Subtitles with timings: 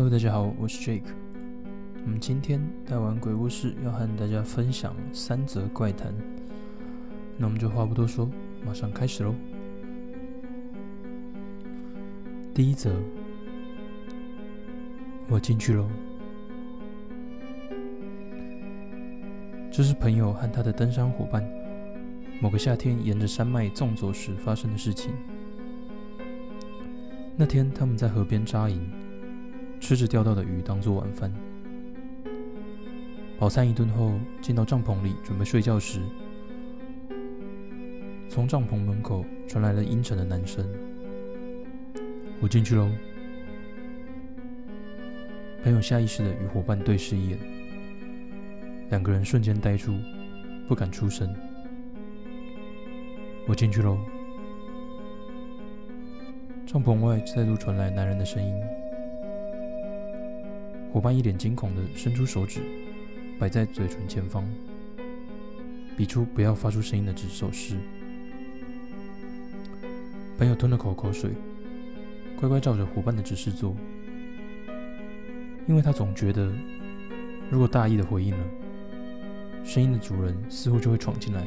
[0.00, 1.12] Hello，大家好，我是 Jake。
[2.06, 6.10] 我们今天带完鬼故事，要和大家分享三则怪谈。
[7.36, 8.26] 那我们就话不多说，
[8.64, 9.34] 马上开始喽。
[12.54, 12.94] 第一则，
[15.28, 15.86] 我进去喽。
[19.70, 21.46] 这是朋友和他的登山伙伴
[22.40, 25.12] 某个夏天沿着山脉纵走时发生的事情。
[27.36, 28.80] 那天他们在河边扎营，
[29.80, 31.32] 吃着钓到的鱼当做晚饭。
[33.38, 34.12] 饱餐一顿后，
[34.42, 36.00] 进到帐篷里准备睡觉时，
[38.28, 40.64] 从帐篷门口传来了阴沉的男声
[42.40, 42.88] ：“我进去喽。”
[45.64, 47.38] 朋友下意识的与伙伴对视一眼。
[48.90, 49.94] 两个人瞬间呆住，
[50.68, 51.34] 不敢出声。
[53.48, 53.98] 我进去喽。
[56.66, 58.54] 帐篷外再度传来男人的声音。
[60.92, 62.60] 伙伴一脸惊恐的伸出手指，
[63.38, 64.44] 摆在嘴唇前方，
[65.96, 67.76] 比出不要发出声音的指手势。
[70.36, 71.30] 朋友吞了口口水，
[72.36, 73.76] 乖乖照着伙伴的指示做，
[75.68, 76.52] 因为他总觉得，
[77.50, 78.44] 如果大意的回应了。
[79.62, 81.46] 声音的主人似乎就会闯进来。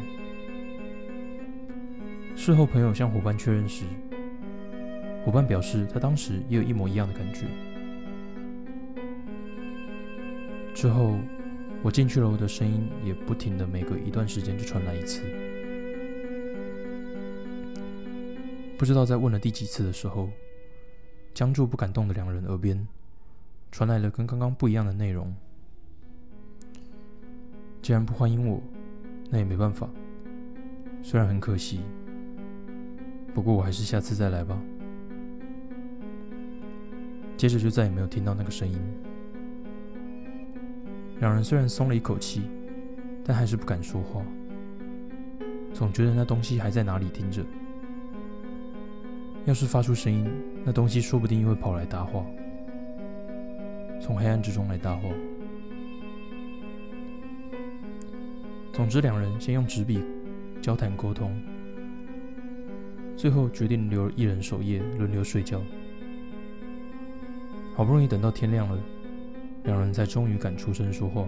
[2.38, 3.84] 事后，朋友向伙伴确认时，
[5.26, 7.46] 伙伴表示他当时也有一模一样的感觉。
[10.74, 11.18] 之后，
[11.82, 15.22] 我进去楼的声音也不停的，每隔一段时间就传来一次。
[18.78, 20.30] 不知道在问了第几次的时候，
[21.34, 22.86] 僵住不敢动的两人耳边，
[23.72, 25.34] 传来了跟刚刚不一样的内容。
[27.82, 28.62] 既然不欢迎我，
[29.30, 29.90] 那也没办法。
[31.02, 31.82] 虽然很可惜，
[33.34, 34.60] 不过我还是下次再来吧。
[37.38, 38.80] 接着就再也没有听到那个声音。
[41.24, 42.42] 两人虽然松了一口气，
[43.24, 44.22] 但还是不敢说话，
[45.74, 47.42] 总觉得那东西还在哪里听着。
[49.46, 50.30] 要是发出声音，
[50.66, 52.26] 那东西说不定又会跑来搭话，
[54.02, 55.08] 从黑暗之中来搭话。
[58.74, 60.04] 总之，两人先用纸笔
[60.62, 61.42] 交谈沟通，
[63.16, 65.62] 最后决定留一人守夜，轮流睡觉。
[67.74, 68.78] 好不容易等到天亮了，
[69.64, 71.28] 两人才终于敢出声说话。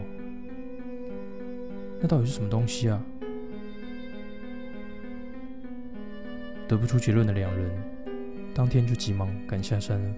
[2.01, 3.01] 那到底是什么东西啊？
[6.68, 7.72] 得不出结论的两人，
[8.53, 10.16] 当天就急忙赶下山了。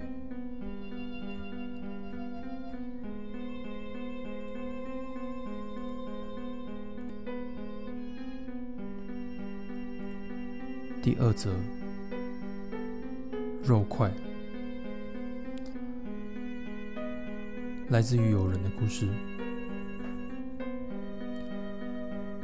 [11.02, 11.54] 第二则，
[13.64, 14.12] 肉块，
[17.90, 19.08] 来自于友人的故事。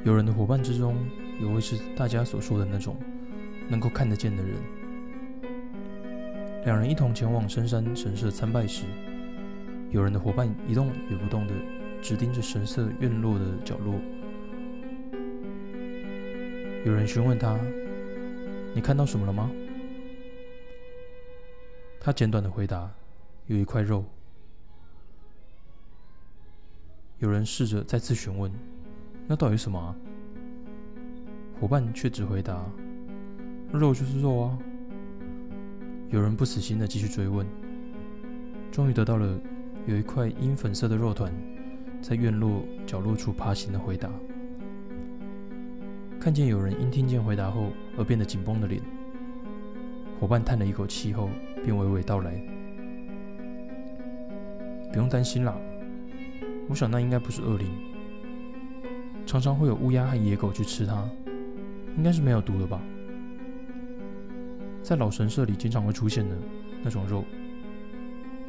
[0.05, 0.95] 友人的伙伴之中，
[1.41, 2.95] 有位是大家所说的那种
[3.67, 4.55] 能够看得见的人。
[6.63, 8.85] 两人一同前往深山神社参拜时，
[9.91, 11.53] 友人的伙伴一动也不动的，
[12.01, 13.95] 只盯着神社院落的角落。
[16.85, 17.59] 有人询问他。
[18.75, 19.51] 你看到什么了吗？
[21.99, 22.89] 他简短的回答
[23.45, 24.03] ：“有一块肉。”
[27.19, 28.51] 有人试着再次询问
[29.27, 29.95] ：“那到底什么？”啊？”
[31.59, 32.65] 伙伴却只回答
[33.71, 34.57] ：“肉就是肉啊。”
[36.09, 37.47] 有人不死心的继续追问，
[38.71, 39.39] 终于得到了
[39.87, 41.33] 有一块阴粉色的肉团
[42.01, 44.09] 在院落角落处爬行的回答。
[46.19, 48.81] 看见有人因听见回答后而变得紧绷的脸，
[50.19, 51.29] 伙伴叹了一口气后，
[51.63, 52.31] 便娓娓道来
[54.93, 55.57] ：“不用担心啦，
[56.73, 57.67] 我想那应该不是恶灵，
[59.27, 61.07] 常常会有乌鸦和野狗去吃它，
[61.95, 62.81] 应该是没有毒的吧。
[64.81, 66.35] 在老神社里经常会出现的
[66.81, 67.25] 那种肉，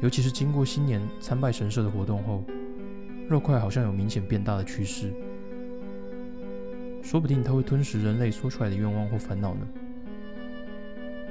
[0.01, 2.43] 尤其是经过新年参拜神社的活动后，
[3.29, 5.13] 肉块好像有明显变大的趋势。”
[7.03, 9.67] 说不定它会吞食人类说出来的愿望或烦恼呢。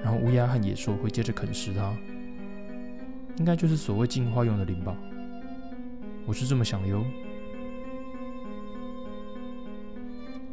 [0.00, 1.92] 然后乌鸦和野兽会接着啃食它，
[3.38, 4.96] 应该就是所谓进化用的灵吧？
[6.26, 7.04] 我是这么想的哟。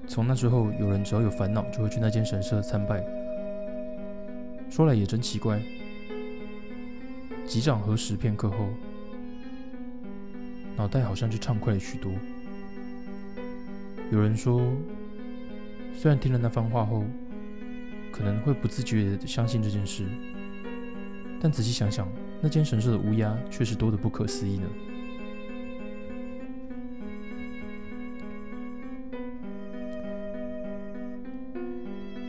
[0.07, 3.03] 从那之后，有人只要有烦恼就会去那间神社参拜。
[4.69, 5.62] 说来也真奇怪，
[7.45, 8.68] 几掌核实片刻后，
[10.75, 12.12] 脑袋好像就畅快了许多。
[14.12, 14.62] 有人说。
[15.94, 17.03] 虽然听了那番话后，
[18.12, 20.06] 可能会不自觉地相信这件事，
[21.39, 22.07] 但仔细想想，
[22.41, 24.67] 那间神社的乌鸦确实多得不可思议呢。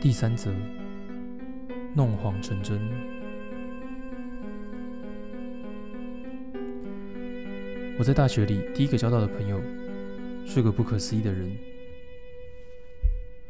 [0.03, 0.53] 第三则，
[1.95, 2.77] 弄谎成真。
[7.97, 9.61] 我在大学里第一个交到的朋友，
[10.45, 11.49] 是个不可思议的人。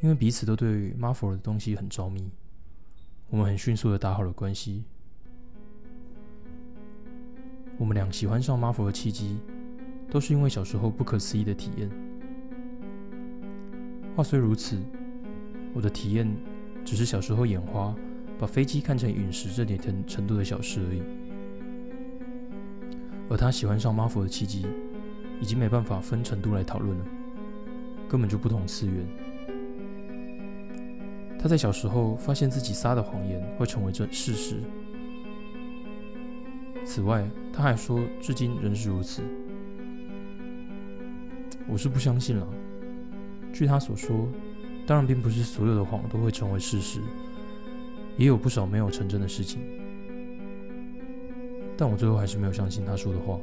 [0.02, 2.30] 因为彼此都对马佛的东西很着迷，
[3.32, 4.84] 我们很迅速的打好了关系。
[7.80, 9.40] 我们俩喜欢上马佛的契机，
[10.08, 11.90] 都是因为小时候不可思议的体验。
[14.16, 14.78] 话虽如此。
[15.74, 16.31] 我的体验
[16.86, 17.96] 只是小时候眼花，
[18.38, 21.02] 把飞机看成陨石这点程程度的小事而已。
[23.30, 24.68] 而他喜欢上马佛的契机，
[25.42, 27.06] 已经没办法分程度来讨论了，
[28.08, 29.08] 根本就不同次元。
[31.40, 34.58] 他在小时候发现自己撒的谎言会成为这事实。
[36.86, 39.24] 此外，他还说至今仍是如此。
[41.68, 42.48] 我是不相信了。
[43.52, 44.30] 据他所说。
[44.86, 47.00] 当然，并不是所有的谎都会成为事实，
[48.18, 49.62] 也有不少没有成真的事情。
[51.78, 53.40] 但我最后还是没有相信他说的话。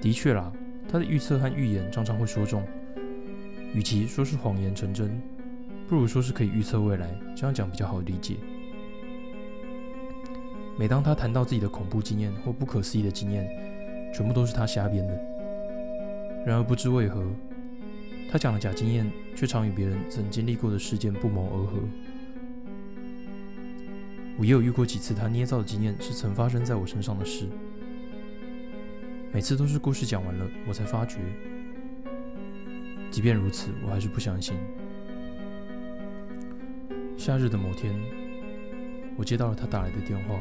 [0.00, 0.52] 的确啦，
[0.90, 2.66] 他的预测和预言常常会说中。
[3.72, 5.22] 与其说是谎言成真，
[5.88, 8.36] 不如说是可以预测未来，这样讲比较好理解。
[10.76, 13.48] 每当他谈到自己的恐怖经验或不可思议的经验，
[14.12, 15.14] 全部都是他瞎编的。
[16.44, 17.24] 然而不知为何。
[18.32, 21.78] 他讲的假经验，却常与别人曾经历过的事件不谋而合。
[24.38, 27.46] 我也有遇过几次他捏造的经验是曾发生在我身上的事，
[29.34, 31.18] 每次都是故事讲完了，我才发觉。
[33.10, 34.56] 即便如此，我还是不相信。
[37.18, 37.94] 夏日的某天，
[39.14, 40.40] 我接到了他打来的电话，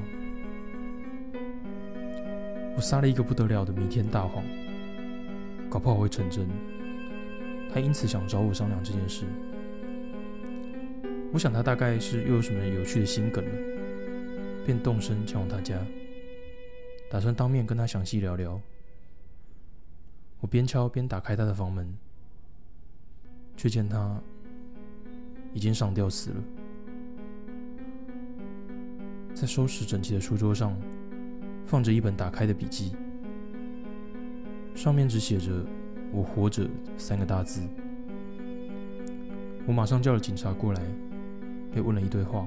[2.78, 4.46] 我撒了一个不得了的弥天大谎，
[5.70, 6.48] 搞不好会成真。
[7.74, 9.26] 他因此想找我商量这件事。
[11.32, 13.52] 我想他大概是又有什么有趣的心梗了，
[14.66, 15.80] 便动身前往他家，
[17.10, 18.60] 打算当面跟他详细聊聊。
[20.42, 21.88] 我边敲边打开他的房门，
[23.56, 24.22] 却见他
[25.54, 26.44] 已经上吊死了，
[29.34, 30.76] 在收拾整齐的书桌上
[31.66, 32.94] 放着一本打开的笔记，
[34.76, 35.66] 上面只写着。
[36.12, 36.68] 我活着
[36.98, 37.62] 三个大字，
[39.66, 40.82] 我马上叫了警察过来，
[41.74, 42.46] 被问了一堆话。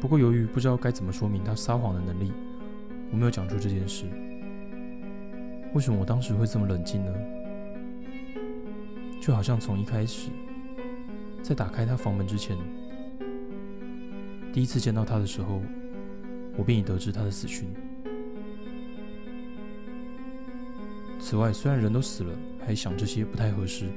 [0.00, 2.30] 不过由于不知道该怎么说明他撒谎的能力，
[3.10, 4.04] 我没有讲出这件事。
[5.74, 7.12] 为什么我当时会这么冷静呢？
[9.20, 10.30] 就好像从一开始，
[11.42, 12.56] 在打开他房门之前，
[14.52, 15.60] 第一次见到他的时候，
[16.56, 17.66] 我便已得知他的死讯。
[21.24, 23.88] 此外，虽然人都死了，还想这些不太合适，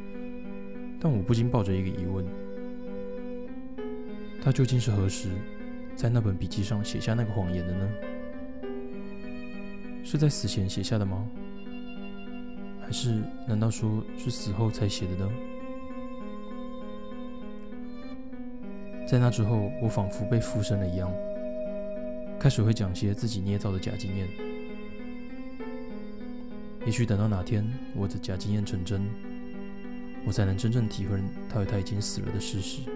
[0.98, 2.26] 但我不禁抱着一个疑问：
[4.42, 5.28] 他究竟是何时
[5.94, 7.90] 在那本笔记上写下那个谎言的呢？
[10.06, 11.28] 是在死前写下的吗？
[12.82, 15.30] 还是难道说是死后才写的呢？
[19.06, 21.12] 在那之后，我仿佛被附身了一样，
[22.40, 24.30] 开始会讲些自己捏造的假经验。
[26.88, 29.02] 也许等到哪天我的假经验成真，
[30.26, 32.90] 我才能真正体会他他已经死了的事实。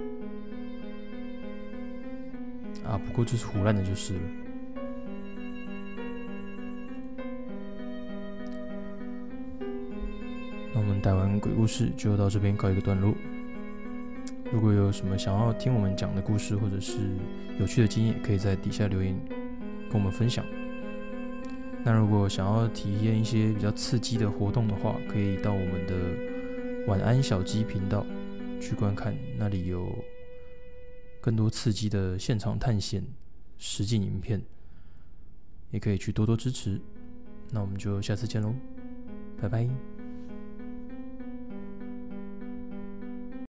[2.85, 4.21] 啊，不过就是胡乱的，就是了。
[10.73, 13.13] 那我们带完鬼故事就到这边告一个段落。
[14.53, 16.97] 如果有什么想要听我们讲的故事，或者是
[17.59, 19.13] 有趣的经验，可以在底下留言
[19.89, 20.45] 跟我们分享。
[21.83, 28.05] 那如果想要体验一些比较刺激的活动的话，可以到我们的晚安小鸡频道
[28.59, 29.93] 去观看，那里有
[31.19, 33.03] 更多刺激的现场探险
[33.57, 34.41] 实景影片，
[35.71, 36.79] 也可以去多多支持。
[37.49, 38.53] 那我们就下次见喽，
[39.41, 39.90] 拜拜。